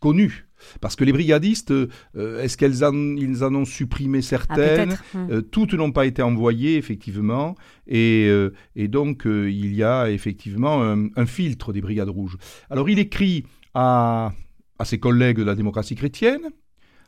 connues 0.00 0.46
parce 0.80 0.96
que 0.96 1.04
les 1.04 1.12
brigadistes, 1.12 1.70
euh, 1.70 2.42
est-ce 2.42 2.56
qu'ils 2.56 2.84
en, 2.84 2.92
en 2.92 3.54
ont 3.54 3.64
supprimé 3.64 4.22
certaines 4.22 4.96
ah, 5.14 5.18
euh, 5.30 5.42
Toutes 5.42 5.74
n'ont 5.74 5.92
pas 5.92 6.06
été 6.06 6.22
envoyées, 6.22 6.76
effectivement. 6.76 7.54
Et, 7.86 8.26
euh, 8.28 8.50
donc, 8.88 9.22
il 9.26 9.74
y 9.74 9.82
a 9.82 10.10
effectivement 10.10 10.82
un, 10.82 11.26
filtre 11.26 11.72
des 11.72 11.80
Brigades 11.80 12.08
Rouges. 12.08 12.36
Alors, 12.70 12.88
il 12.88 12.98
écrit 12.98 13.44
à, 13.74 14.32
à 14.78 14.84
ses 14.84 14.98
collègues 14.98 15.38
de 15.38 15.44
la 15.44 15.54
démocratie 15.54 15.94
chrétienne, 15.94 16.50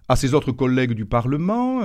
à 0.08 0.16
ses 0.16 0.34
autres 0.34 0.52
collègues 0.52 0.92
du 0.92 1.06
Parlement. 1.06 1.82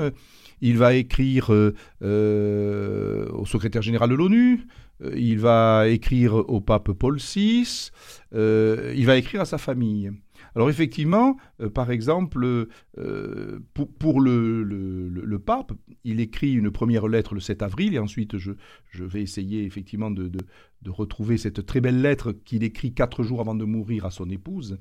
Il 0.62 0.77
va 0.77 0.94
écrire 0.94 1.50
au 1.50 3.46
secrétaire 3.46 3.82
général 3.82 4.10
de 4.10 4.15
l'ONU. 4.15 4.68
il 5.15 5.39
va 5.39 5.88
écrire 5.88 6.36
au 6.36 6.62
pape 6.62 6.91
Paul 6.91 7.18
VI. 7.18 7.91
il 8.34 9.06
va 9.06 9.18
écrire 9.18 9.41
à 9.41 9.46
sa 9.46 9.58
famille. 9.58 10.12
Alors 10.56 10.70
effectivement, 10.70 11.38
euh, 11.62 11.70
par 11.70 11.91
exemple, 11.91 12.68
euh, 12.98 13.60
pour, 13.74 14.22
le, 14.22 15.38
pape, 15.46 15.74
il 16.03 16.20
écrit 16.20 16.53
une 16.53 16.72
première 16.72 17.08
lettre 17.08 17.34
le 17.34 17.39
7 17.39 17.62
avril, 17.62 17.94
et 17.94 18.00
ensuite 18.00 18.38
je, 18.38 18.53
vais 18.94 19.22
essayer 19.22 19.63
effectivement 19.63 20.12
de, 20.12 20.30
retrouver 20.88 21.38
cette 21.38 21.65
très 21.65 21.80
belle 21.80 22.01
lettre 22.01 22.32
qu'il 22.32 22.63
écrit 22.63 22.94
quatre 22.94 23.24
jours 23.24 23.39
avant 23.39 23.56
de 23.56 23.65
mourir 23.65 24.06
à 24.06 24.12
son 24.12 24.30
épouse. 24.30 24.77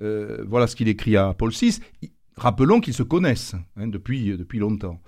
Euh, 0.00 0.44
voilà 0.46 0.66
ce 0.66 0.76
qu'il 0.76 0.88
écrit 0.88 1.16
à 1.16 1.34
Paul 1.34 1.50
VI. 1.50 1.80
Rappelons 2.38 2.78
qu'ils 2.78 2.94
se 2.94 3.02
connaissent 3.02 3.56
hein, 3.76 3.88
depuis, 3.88 4.36
depuis 4.36 4.60
longtemps. 4.60 5.00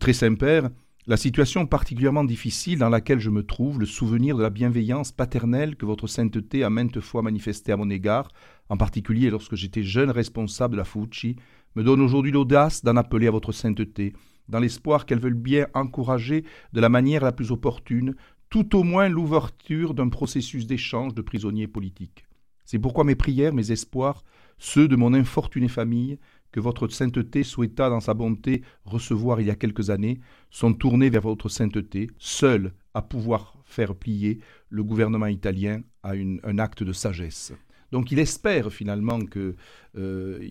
très 0.00 0.12
Saint-Père, 0.12 0.70
la 1.06 1.16
situation 1.16 1.66
particulièrement 1.66 2.24
difficile 2.24 2.80
dans 2.80 2.88
laquelle 2.88 3.20
je 3.20 3.30
me 3.30 3.44
trouve, 3.44 3.78
le 3.78 3.86
souvenir 3.86 4.36
de 4.36 4.42
la 4.42 4.50
bienveillance 4.50 5.12
paternelle 5.12 5.76
que 5.76 5.86
votre 5.86 6.08
sainteté 6.08 6.64
a 6.64 6.70
maintes 6.70 6.98
fois 6.98 7.22
manifestée 7.22 7.70
à 7.70 7.76
mon 7.76 7.90
égard, 7.90 8.28
en 8.70 8.76
particulier 8.76 9.30
lorsque 9.30 9.54
j'étais 9.54 9.84
jeune 9.84 10.10
responsable 10.10 10.72
de 10.72 10.78
la 10.78 10.84
Fucci, 10.84 11.36
me 11.76 11.84
donne 11.84 12.00
aujourd'hui 12.00 12.32
l'audace 12.32 12.82
d'en 12.82 12.96
appeler 12.96 13.28
à 13.28 13.30
votre 13.30 13.52
sainteté, 13.52 14.12
dans 14.48 14.58
l'espoir 14.58 15.06
qu'elle 15.06 15.20
veuille 15.20 15.34
bien 15.34 15.68
encourager 15.74 16.44
de 16.72 16.80
la 16.80 16.88
manière 16.88 17.22
la 17.22 17.32
plus 17.32 17.52
opportune, 17.52 18.16
tout 18.50 18.74
au 18.74 18.82
moins 18.82 19.08
l'ouverture 19.08 19.94
d'un 19.94 20.08
processus 20.08 20.66
d'échange 20.66 21.14
de 21.14 21.22
prisonniers 21.22 21.68
politiques. 21.68 22.26
C'est 22.64 22.80
pourquoi 22.80 23.04
mes 23.04 23.14
prières, 23.14 23.52
mes 23.52 23.70
espoirs, 23.70 24.24
ceux 24.58 24.88
de 24.88 24.96
mon 24.96 25.14
infortunée 25.14 25.68
famille, 25.68 26.18
que 26.54 26.60
votre 26.60 26.86
sainteté 26.86 27.42
souhaita 27.42 27.90
dans 27.90 27.98
sa 27.98 28.14
bonté 28.14 28.62
recevoir 28.84 29.40
il 29.40 29.48
y 29.48 29.50
a 29.50 29.56
quelques 29.56 29.90
années 29.90 30.20
sont 30.50 30.72
tournés 30.72 31.10
vers 31.10 31.22
votre 31.22 31.48
sainteté, 31.48 32.08
seul 32.16 32.72
à 32.94 33.02
pouvoir 33.02 33.56
faire 33.64 33.96
plier 33.96 34.38
le 34.70 34.84
gouvernement 34.84 35.26
italien 35.26 35.80
à 36.04 36.12
un 36.12 36.58
acte 36.60 36.84
de 36.84 36.92
sagesse. 36.92 37.52
Donc 37.90 38.12
il 38.12 38.20
espère 38.20 38.72
finalement 38.72 39.18
que 39.24 39.56
euh, 39.98 40.48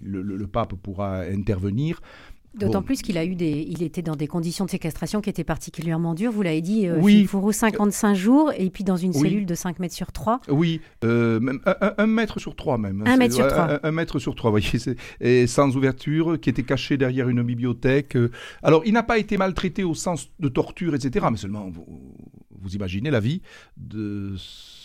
le, 0.00 0.46
pape 0.46 0.72
pourra 0.76 1.20
intervenir. 1.24 2.00
D'autant 2.54 2.82
plus 2.82 3.00
qu'il 3.00 3.16
a 3.16 3.24
eu 3.24 3.36
des, 3.36 3.64
il 3.68 3.82
était 3.82 4.02
dans 4.02 4.16
des 4.16 4.26
conditions 4.26 4.64
de 4.64 4.70
séquestration 4.70 5.20
qui 5.20 5.30
étaient 5.30 5.44
particulièrement 5.44 6.14
dures. 6.14 6.32
Vous 6.32 6.42
l'avez 6.42 6.60
dit, 6.60 6.88
euh, 6.88 6.98
oui. 7.00 7.28
55 7.52 8.14
jours 8.14 8.52
et 8.56 8.70
puis 8.70 8.84
dans 8.84 8.96
une 8.96 9.12
cellule 9.12 9.46
de 9.46 9.54
5 9.54 9.78
mètres 9.78 9.94
sur 9.94 10.10
3. 10.10 10.40
Oui, 10.48 10.80
euh, 11.04 11.38
même 11.38 11.60
un, 11.64 12.06
mètre 12.06 12.40
sur 12.40 12.56
3 12.56 12.78
même. 12.78 13.04
Un 13.06 13.16
mètre 13.16 13.34
sur 13.34 13.46
3. 13.46 13.80
Un, 13.82 13.92
mètre 13.92 14.18
sur 14.18 14.34
3, 14.34 14.50
voyez, 14.50 14.68
et 15.20 15.46
sans 15.46 15.76
ouverture, 15.76 16.40
qui 16.40 16.50
était 16.50 16.64
caché 16.64 16.96
derrière 16.96 17.28
une 17.28 17.42
bibliothèque. 17.42 18.16
Alors, 18.62 18.82
il 18.84 18.92
n'a 18.94 19.02
pas 19.02 19.18
été 19.18 19.36
maltraité 19.36 19.84
au 19.84 19.94
sens 19.94 20.30
de 20.40 20.48
torture, 20.48 20.94
etc. 20.94 21.26
Mais 21.30 21.36
seulement, 21.36 21.70
vous, 22.60 22.74
imaginez 22.74 23.10
la 23.10 23.20
vie 23.20 23.42
de 23.76 24.36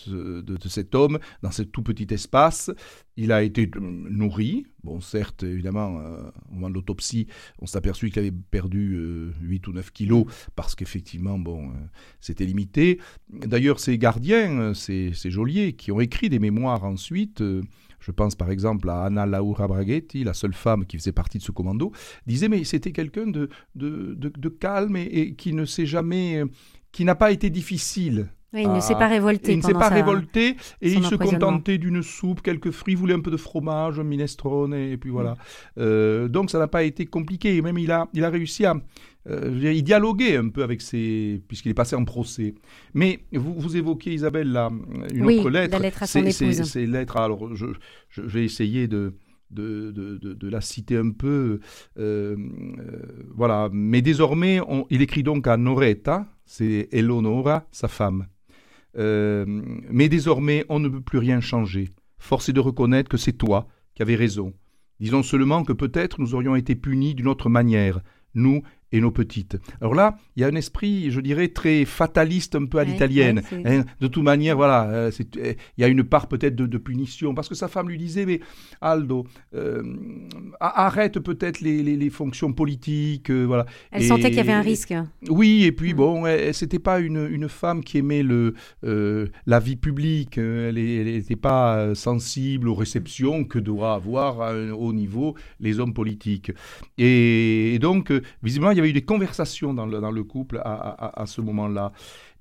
de, 0.08 0.68
cet 0.68 0.96
homme 0.96 1.20
dans 1.42 1.52
ce 1.52 1.62
tout 1.62 1.84
petit 1.84 2.08
espace. 2.14 2.72
Il 3.18 3.32
a 3.32 3.44
été 3.44 3.70
nourri. 3.80 4.66
Bon, 4.84 5.00
certes, 5.00 5.44
évidemment, 5.44 6.00
euh, 6.00 6.22
au 6.52 6.56
moment 6.56 6.70
de 6.70 6.76
l'autopsie, 6.76 7.28
on 7.60 7.66
s'est 7.66 7.78
aperçu 7.78 8.10
qu'il 8.10 8.20
avait 8.20 8.32
perdu 8.32 8.98
8 9.42 9.68
euh, 9.68 9.72
ou 9.72 9.74
9 9.74 9.92
kilos 9.92 10.26
parce 10.56 10.76
qu'effectivement, 10.76 11.40
bon, 11.40 11.70
euh, 11.70 11.74
c'était 12.20 12.46
limité. 12.46 13.00
D'ailleurs, 13.30 13.80
ces 13.80 13.98
gardiens, 13.98 14.74
ces, 14.74 15.12
geôliers 15.14 15.74
qui 15.74 15.92
ont 15.92 16.02
écrit 16.02 16.30
des 16.30 16.40
mémoires 16.40 16.84
ensuite, 16.84 17.42
je 17.42 18.12
pense 18.12 18.36
par 18.36 18.52
exemple 18.52 18.90
à 18.90 19.06
Anna 19.06 19.26
Laura 19.26 19.68
Braghetti, 19.68 20.24
la 20.24 20.36
seule 20.36 20.54
femme 20.54 20.86
qui 20.86 20.98
faisait 20.98 21.12
partie 21.12 21.40
de 21.40 21.44
ce 21.44 21.52
commando, 21.52 21.92
disait 22.28 22.50
mais 22.50 22.64
c'était 22.64 22.92
quelqu'un 22.92 23.26
de, 23.26 23.50
de, 23.74 24.50
calme 24.50 24.98
et, 24.98 25.34
qui 25.34 25.54
ne 25.54 25.66
s'est 25.66 25.88
jamais, 25.88 26.44
qui 26.96 27.04
n'a 27.04 27.16
pas 27.16 27.32
été 27.32 27.50
difficile 27.50 28.30
il 28.58 28.72
ne 28.72 28.80
s'est 28.80 28.94
pas 28.94 29.08
révolté. 29.08 29.52
Il 29.52 29.58
ne 29.58 29.64
s'est 29.64 29.74
pas 29.74 29.90
révolté 29.90 30.56
et 30.82 30.92
il 30.94 31.04
se 31.06 31.16
contentait 31.16 31.78
d'une 31.78 32.02
soupe, 32.02 32.42
quelques 32.42 32.72
fruits, 32.72 32.96
voulait 32.96 33.14
un 33.14 33.20
peu 33.20 33.32
de 33.32 33.38
fromage, 33.38 34.00
un 34.00 34.04
minestrone 34.04 34.74
et 34.74 34.96
puis 34.96 35.10
voilà. 35.10 35.32
Mm. 35.32 35.36
Euh, 35.80 36.28
donc 36.28 36.50
ça 36.50 36.60
n'a 36.60 36.68
pas 36.68 36.84
été 36.84 37.06
compliqué. 37.06 37.62
Même 37.62 37.78
il 37.78 37.92
a, 37.92 38.08
il 38.14 38.24
a 38.24 38.30
réussi 38.30 38.66
à, 38.66 38.76
euh, 39.30 39.74
il 39.74 39.84
dialoguait 39.84 40.38
un 40.38 40.48
peu 40.48 40.64
avec 40.64 40.82
ses, 40.82 41.42
puisqu'il 41.50 41.70
est 41.70 41.74
passé 41.74 41.98
en 41.98 42.06
procès. 42.06 42.56
Mais 42.94 43.20
vous, 43.34 43.54
vous 43.58 43.76
évoquez 43.76 44.14
Isabelle 44.14 44.52
là, 44.52 44.70
une 45.14 45.26
autre 45.26 45.50
lettre. 45.50 45.74
la 45.74 45.80
lettre 45.80 46.04
à 46.04 46.08
son 46.08 46.20
épouse. 46.20 46.64
Ces 46.64 46.86
lettres, 46.86 47.18
alors 47.18 47.56
je, 47.56 47.66
je, 48.10 48.22
vais 48.22 48.46
essayer 48.46 48.88
de 48.88 49.16
de, 49.52 49.92
de, 49.92 50.18
de, 50.18 50.50
la 50.50 50.60
citer 50.60 50.98
un 50.98 51.12
peu. 51.12 51.60
Euh, 51.98 52.36
voilà. 53.36 53.70
Mais 53.72 54.02
désormais, 54.02 54.60
on, 54.68 54.86
il 54.90 55.02
écrit 55.02 55.24
donc 55.24 55.48
à 55.48 55.56
Noretta, 55.56 56.28
c'est 56.46 56.88
Eleonora, 56.92 57.68
sa 57.72 57.88
femme. 57.88 58.28
Euh, 58.98 59.46
mais 59.90 60.10
désormais, 60.10 60.66
on 60.70 60.80
ne 60.80 60.90
peut 60.90 61.02
plus 61.02 61.18
rien 61.18 61.42
changer. 61.42 61.90
Force 62.18 62.50
est 62.50 62.54
de 62.54 62.60
reconnaître 62.60 63.10
que 63.10 63.18
c'est 63.18 63.34
toi 63.34 63.68
qui 63.94 64.02
avais 64.02 64.16
raison. 64.16 64.54
Disons 65.00 65.24
seulement 65.24 65.64
que 65.64 65.74
peut-être 65.74 66.22
nous 66.22 66.36
aurions 66.36 66.56
été 66.56 66.76
punis 66.76 67.16
d'une 67.16 67.28
autre 67.28 67.50
manière, 67.50 68.00
nous 68.34 68.62
et 68.92 69.02
nos 69.02 69.12
petites. 69.12 69.58
Alors 69.82 69.96
là, 69.96 70.18
il 70.36 70.42
y 70.42 70.44
a 70.44 70.48
un 70.48 70.56
esprit, 70.56 71.12
je 71.12 71.20
dirais, 71.20 71.48
très 71.50 71.86
fataliste, 71.86 72.56
un 72.56 72.66
peu 72.66 72.78
à 72.78 72.84
l'italienne. 72.84 73.42
Hein. 73.66 73.84
de 74.00 74.08
toute 74.08 74.24
manière, 74.24 74.56
voilà, 74.56 74.88
euh, 74.90 75.12
euh, 75.38 75.54
il 75.78 75.82
y 75.82 75.84
a 75.84 75.88
une 75.88 76.04
part 76.04 76.28
peut-être 76.28 76.56
de, 76.56 76.78
punition, 76.78 77.34
parce 77.34 77.50
que 77.50 77.56
sa 77.56 77.68
femme 77.68 77.90
lui 77.90 77.98
disait, 77.98 78.26
mais 78.26 78.42
Aldo, 78.82 79.26
euh, 79.56 79.82
arrête 80.60 81.20
peut-être 81.20 81.62
les, 81.62 82.10
fonctions 82.10 82.54
politiques, 82.54 83.32
voilà. 83.32 83.66
Elle 83.92 84.04
sentait 84.04 84.30
qu'il 84.30 84.38
y 84.38 84.42
avait 84.42 84.54
un 84.54 84.62
risque. 84.62 84.94
Oui, 85.30 85.64
et 85.64 85.72
puis 85.72 85.94
mm. 85.94 85.98
bon, 85.98 86.24
c'était 86.54 86.80
pas 86.80 87.00
une, 87.00 87.28
une, 87.30 87.50
femme 87.50 87.84
qui 87.84 87.98
aimait 87.98 88.24
le, 88.24 88.54
la 88.84 89.60
vie 89.60 89.76
publique, 89.76 90.38
elle 90.38 90.76
n'était 90.76 91.36
pas 91.36 91.96
sensible 91.96 92.70
aux 92.70 92.76
réceptions 92.76 93.44
que 93.44 93.60
doivent 93.60 93.96
avoir 93.96 94.42
à 94.42 94.52
un 94.52 94.72
haut 94.72 94.94
niveau 94.94 95.36
les 95.60 95.80
hommes 95.80 95.94
politiques. 95.94 96.52
Et, 96.98 97.74
et 97.74 97.80
donc, 97.80 98.14
visiblement, 98.44 98.75
il 98.76 98.78
y 98.78 98.80
avait 98.82 98.90
eu 98.90 98.94
des 98.94 99.06
conversations 99.06 99.74
dans 99.74 99.86
le, 99.86 100.02
dans 100.02 100.12
le 100.12 100.24
couple 100.24 100.62
à, 100.64 101.22
à, 101.22 101.26
ce 101.26 101.40
moment-là. 101.42 101.94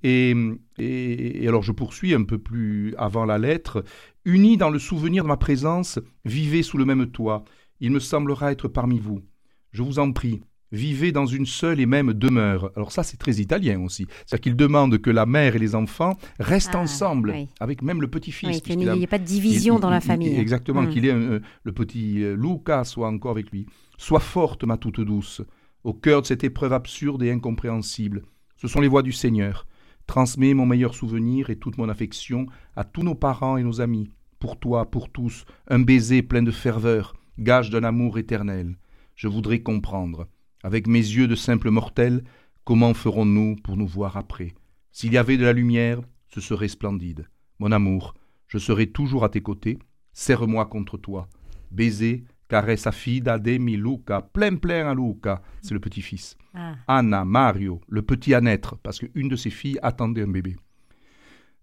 Et, 0.03 0.35
et, 0.79 1.47
alors 1.47 1.63
je 1.63 1.73
poursuis 1.73 2.13
un 2.13 2.25
peu 2.25 2.39
plus 2.39 2.95
avant 2.99 3.25
la 3.25 3.39
lettre. 3.39 3.85
Unis 4.25 4.57
dans 4.57 4.71
le 4.71 4.79
souvenir 4.79 5.23
de 5.23 5.29
ma 5.29 5.37
présence, 5.37 6.01
vivez 6.25 6.63
sous 6.63 6.77
le 6.77 6.85
même 6.85 7.07
toit. 7.07 7.45
Il 7.81 7.93
me 7.93 8.01
semblera 8.01 8.51
être 8.51 8.69
parmi 8.69 8.99
vous. 8.99 9.23
Je 9.71 9.83
vous 9.83 9.99
en 9.99 10.11
prie, 10.11 10.41
vivez 10.73 11.13
dans 11.13 11.27
une 11.27 11.47
seule 11.47 11.79
et 11.79 11.87
même 11.87 12.13
demeure. 12.13 12.73
Alors 12.77 12.91
ça, 12.91 13.05
c'est 13.05 13.17
très 13.17 13.37
italien 13.37 13.81
aussi. 13.81 14.07
C'est-à-dire 14.27 14.43
qu'il 14.43 14.57
demande 14.57 14.99
que 14.99 15.11
la 15.11 15.27
mère 15.27 15.55
et 15.55 15.59
les 15.61 15.75
enfants 15.75 16.17
restent 16.41 16.75
ah, 16.75 16.81
ensemble, 16.81 17.35
avec 17.61 17.83
même 17.83 18.01
le 18.01 18.09
petit-fils. 18.09 18.61
qu'il 18.61 18.79
n'y 18.79 19.03
ait 19.03 19.07
pas 19.07 19.19
de 19.19 19.25
division 19.25 19.79
dans 19.79 19.91
la 19.91 20.01
famille. 20.01 20.37
Exactement, 20.37 20.83
hmm. 20.83 20.89
qu'il 20.89 21.07
ait 21.07 21.15
le 21.15 21.73
petit 21.73 22.25
Luca 22.37 22.83
soit 22.83 23.09
encore 23.09 23.31
avec 23.31 23.53
lui. 23.53 23.67
Sois 23.99 24.21
forte, 24.21 24.65
ma 24.65 24.77
toute 24.77 25.01
douce 25.01 25.41
au 25.85 25.93
cœur 25.93 26.23
de 26.23 26.27
cette 26.27 26.45
épreuve 26.45 26.73
absurde 26.73 27.23
et 27.23 27.31
incompréhensible. 27.31 28.25
Ce 28.57 28.67
sont 28.69 28.81
les 28.81 28.89
voix 28.89 29.03
du 29.03 29.13
Seigneur. 29.13 29.67
Transmets 30.07 30.55
mon 30.55 30.67
meilleur 30.67 30.95
souvenir 30.95 31.51
et 31.51 31.57
toute 31.57 31.79
mon 31.79 31.89
affection 31.89 32.47
à 32.77 32.85
tous 32.85 33.03
nos 33.03 33.15
parents 33.15 33.57
et 33.57 33.63
nos 33.63 33.81
amis. 33.81 34.11
Pour 34.39 34.59
toi, 34.59 34.91
pour 34.91 35.11
tous, 35.11 35.45
un 35.69 35.79
baiser 35.79 36.23
plein 36.23 36.43
de 36.43 36.51
ferveur, 36.51 37.15
gage 37.39 37.71
d'un 37.71 37.85
amour 37.85 38.19
éternel. 38.19 38.77
Je 39.15 39.29
voudrais 39.29 39.61
comprendre, 39.61 40.27
avec 40.63 40.87
mes 40.87 40.99
yeux 40.99 41.29
de 41.29 41.35
simple 41.35 41.71
mortel, 41.71 42.25
comment 42.65 42.95
ferons-nous 42.95 43.57
pour 43.57 43.77
nous 43.77 43.87
voir 43.87 44.17
après? 44.17 44.55
S'il 44.93 45.13
y 45.13 45.19
avait 45.19 45.37
de 45.37 45.45
la 45.45 45.53
lumière, 45.53 46.01
ce 46.29 46.41
serait 46.41 46.69
splendide. 46.69 47.29
Mon 47.59 47.73
amour, 47.73 48.15
je 48.49 48.59
serai 48.59 48.89
toujours 48.89 49.25
à 49.25 49.29
tes 49.29 49.41
côtés. 49.43 49.79
Serre-moi 50.13 50.67
contre 50.67 50.97
toi. 50.97 51.29
Baiser, 51.71 52.25
Caressa 52.55 52.93
fida 52.93 53.37
de 53.37 53.59
mi 53.59 53.77
Luca, 53.77 54.23
plein 54.23 54.55
plein 54.55 54.89
à 54.89 54.95
Luca, 54.95 55.43
c'est 55.61 55.75
le 55.75 55.81
petit-fils. 55.81 56.37
Ah. 56.55 56.77
Anna, 56.87 57.25
Mario, 57.25 57.81
le 57.89 58.03
petit 58.03 58.33
à 58.33 58.41
naître, 58.41 58.77
parce 58.77 59.01
qu'une 59.01 59.29
de 59.29 59.35
ses 59.35 59.51
filles 59.51 59.81
attendait 59.83 60.23
un 60.23 60.29
bébé. 60.29 60.55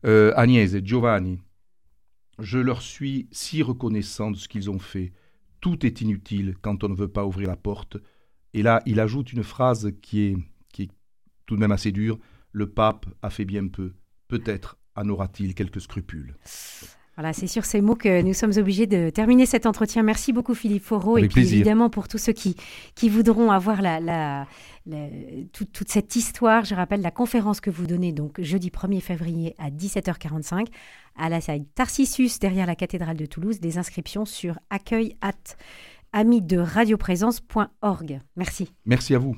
Euh, 0.06 0.34
Agnès 0.36 0.74
et 0.74 0.86
Giovanni, 0.86 1.40
je 2.40 2.60
leur 2.60 2.82
suis 2.82 3.30
si 3.32 3.64
reconnaissant 3.64 4.32
de 4.32 4.36
ce 4.36 4.50
qu'ils 4.50 4.70
ont 4.70 4.80
fait. 4.80 5.14
Tout 5.62 5.86
est 5.86 6.02
inutile 6.02 6.56
quand 6.62 6.84
on 6.84 6.90
ne 6.90 6.96
veut 6.96 7.08
pas 7.08 7.26
ouvrir 7.26 7.48
la 7.48 7.56
porte. 7.56 7.96
Et 8.54 8.62
là, 8.62 8.82
il 8.86 9.00
ajoute 9.00 9.32
une 9.32 9.44
phrase 9.44 9.94
qui 10.02 10.24
est, 10.24 10.38
qui 10.74 10.84
est 10.84 10.92
tout 11.46 11.56
de 11.56 11.62
même 11.62 11.72
assez 11.72 11.94
dure. 11.94 12.20
Le 12.52 12.70
pape 12.70 13.06
a 13.22 13.30
fait 13.30 13.46
bien 13.46 13.66
peu. 13.70 13.94
Peut-être 14.28 14.78
en 14.98 15.08
aura-t-il 15.08 15.56
quelques 15.56 15.80
scrupules. 15.80 16.36
Voilà, 17.22 17.34
c'est 17.34 17.46
sur 17.46 17.66
ces 17.66 17.82
mots 17.82 17.94
que 17.96 18.24
nous 18.24 18.34
sommes 18.34 18.54
obligés 18.58 18.88
de 18.88 19.12
terminer 19.12 19.46
cet 19.46 19.68
entretien. 19.68 20.01
Merci 20.01 20.34
beaucoup 20.34 20.56
Philippe 20.56 20.84
Foreau 20.84 21.20
et 21.20 21.22
puis 21.22 21.30
plaisir. 21.30 21.54
évidemment 21.58 21.92
pour 21.92 22.08
tous 22.08 22.18
ceux 22.18 22.34
qui, 22.34 22.56
qui 22.96 23.10
voudront 23.10 23.51
avoir 23.51 23.84
la, 23.84 24.00
la- 24.00 24.48
la- 24.88 25.08
toute, 25.54 25.72
toute 25.72 25.90
cette 25.90 26.16
histoire. 26.16 26.66
Je 26.66 26.74
rappelle 26.74 27.01
la 27.01 27.12
conférence 27.12 27.62
que 27.62 27.70
vous 27.70 27.86
donnez 27.86 28.12
donc 28.12 28.42
jeudi 28.42 28.72
1er 28.72 29.01
février 29.01 29.54
à 29.60 29.70
17h45 29.70 30.66
à 31.16 31.30
la 31.30 31.42
salle 31.42 31.63
Tarcissus 31.75 32.40
derrière 32.42 32.66
la 32.66 32.75
cathédrale 32.75 33.18
de 33.18 33.28
Toulouse. 33.28 33.60
Des 33.60 33.78
inscriptions 33.78 34.25
sur 34.25 34.58
accueil 34.72 35.16
at 35.22 35.34
ami 36.13 36.42
de 36.42 36.58
radioprésence.org. 36.58 38.20
Merci. 38.36 38.74
Merci 38.88 39.13
à 39.13 39.20
vous. 39.20 39.36